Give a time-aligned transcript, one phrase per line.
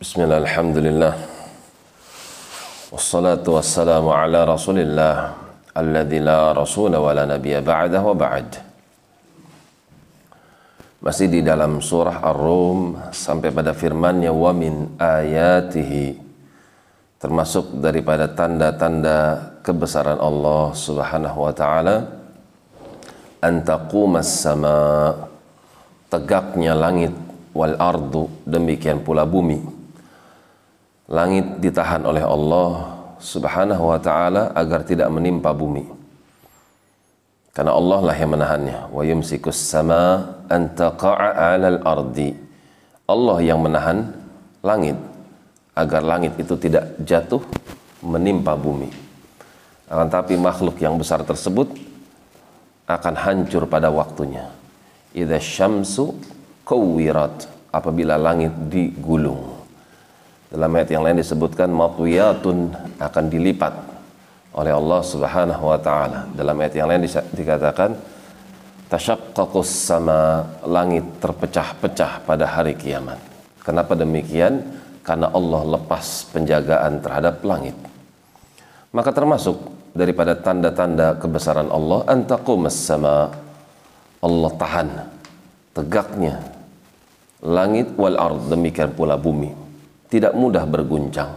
[0.00, 1.14] بسم الله الحمد لله
[2.88, 5.16] والصلاة والسلام على رسول الله
[5.76, 8.48] الذي لا رسول ولا نبي بعده وبعد
[11.00, 16.12] Masih di dalam surah Ar-Rum sampai pada firman-Nya wa min ayatihi
[17.16, 22.04] termasuk daripada tanda-tanda kebesaran Allah Subhanahu wa taala
[23.40, 24.76] antaqumas sama
[26.12, 27.12] tegaknya langit
[27.56, 29.73] wal ardu demikian pula bumi
[31.05, 35.85] langit ditahan oleh Allah Subhanahu wa taala agar tidak menimpa bumi.
[37.55, 38.79] Karena Allah lah yang menahannya.
[38.91, 41.55] Wa yumsikus sama an taqa'a
[41.87, 42.35] ardi.
[43.07, 44.11] Allah yang menahan
[44.59, 44.99] langit
[45.71, 47.39] agar langit itu tidak jatuh
[48.03, 48.91] menimpa bumi.
[49.87, 51.71] Akan tapi makhluk yang besar tersebut
[52.89, 54.51] akan hancur pada waktunya.
[55.15, 56.11] Idza syamsu
[56.67, 59.54] kuwirat apabila langit digulung
[60.55, 63.75] dalam ayat yang lain disebutkan matwiyatun akan dilipat
[64.55, 66.31] oleh Allah Subhanahu wa taala.
[66.31, 67.03] Dalam ayat yang lain
[67.35, 67.91] dikatakan
[68.87, 73.19] tasyaqqaqus sama langit terpecah-pecah pada hari kiamat.
[73.67, 74.63] Kenapa demikian?
[75.03, 77.75] Karena Allah lepas penjagaan terhadap langit.
[78.95, 79.59] Maka termasuk
[79.91, 83.27] daripada tanda-tanda kebesaran Allah antaqumas sama
[84.23, 84.87] Allah tahan
[85.75, 86.39] tegaknya
[87.43, 89.64] langit wal ard demikian pula bumi
[90.15, 91.35] tidak mudah berguncang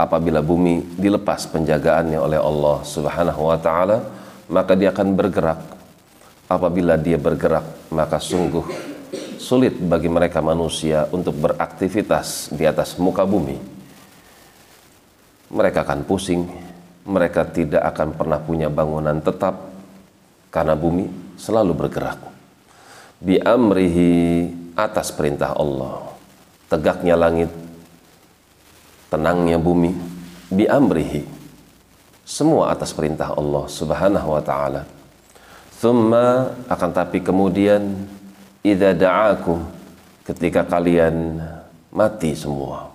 [0.00, 4.00] apabila bumi dilepas penjagaannya oleh Allah Subhanahu wa taala
[4.48, 5.60] maka dia akan bergerak.
[6.46, 8.64] Apabila dia bergerak maka sungguh
[9.36, 13.58] sulit bagi mereka manusia untuk beraktivitas di atas muka bumi.
[15.52, 16.48] Mereka akan pusing
[17.06, 19.74] mereka tidak akan pernah punya bangunan tetap
[20.48, 22.18] karena bumi selalu bergerak.
[23.20, 26.14] Bi amrihi atas perintah Allah.
[26.66, 27.65] Tegaknya langit
[29.10, 29.94] tenangnya bumi
[30.50, 31.22] bi amrihi
[32.26, 34.82] semua atas perintah Allah Subhanahu wa taala.
[35.78, 37.86] Thumma akan tapi kemudian
[38.66, 39.62] idza da'akum
[40.26, 41.38] ketika kalian
[41.94, 42.90] mati semua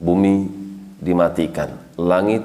[0.00, 0.48] bumi
[0.96, 2.40] dimatikan langit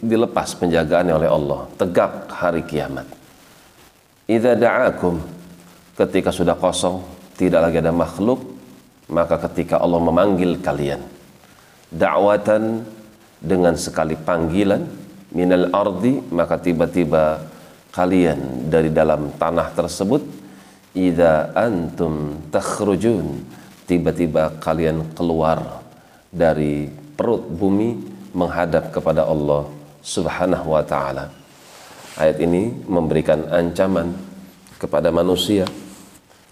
[0.00, 3.04] dilepas penjagaannya oleh Allah tegak hari kiamat.
[4.24, 5.20] Idza da'akum
[6.00, 7.04] ketika sudah kosong
[7.36, 8.40] tidak lagi ada makhluk
[9.12, 11.02] maka ketika Allah memanggil kalian
[11.94, 12.82] da'watan
[13.38, 14.82] dengan sekali panggilan
[15.30, 17.38] minal ardi maka tiba-tiba
[17.94, 20.22] kalian dari dalam tanah tersebut
[20.94, 23.42] idza antum takhrujun
[23.86, 25.84] tiba-tiba kalian keluar
[26.34, 27.94] dari perut bumi
[28.34, 29.70] menghadap kepada Allah
[30.02, 31.30] Subhanahu wa taala.
[32.18, 34.14] Ayat ini memberikan ancaman
[34.78, 35.64] kepada manusia.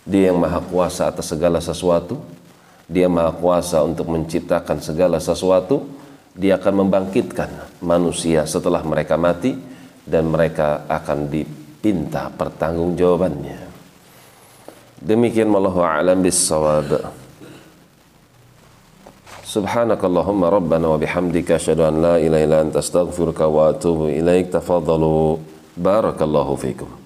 [0.02, 2.18] Dia yang maha kuasa atas segala sesuatu,
[2.92, 5.88] dia maha kuasa untuk menciptakan segala sesuatu.
[6.32, 9.56] Dia akan membangkitkan manusia setelah mereka mati
[10.04, 13.60] dan mereka akan dipinta pertanggungjawabannya.
[15.02, 17.12] Demikian wallahu a'lam bissawab.
[19.44, 24.48] Subhanakallahumma rabbana wa bihamdika asyhadu an la ilaha illa anta astaghfiruka wa atubu ilaik.
[24.48, 25.36] Tafadhalu.
[25.76, 27.01] Barakallahu fikum.